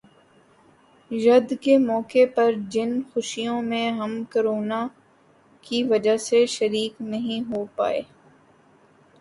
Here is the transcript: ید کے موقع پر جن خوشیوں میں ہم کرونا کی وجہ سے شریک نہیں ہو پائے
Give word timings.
ید 1.11 1.47
کے 1.63 1.77
موقع 1.79 2.23
پر 2.35 2.51
جن 2.71 2.91
خوشیوں 3.09 3.61
میں 3.63 3.89
ہم 3.91 4.11
کرونا 4.29 4.81
کی 5.63 5.83
وجہ 5.83 6.17
سے 6.19 6.45
شریک 6.55 7.01
نہیں 7.03 7.49
ہو 7.49 7.65
پائے 7.75 8.01